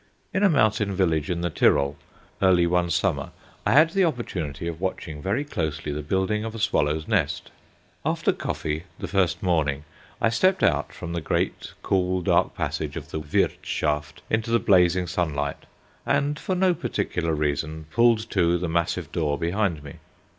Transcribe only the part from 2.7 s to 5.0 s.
summer, I had the opportunity of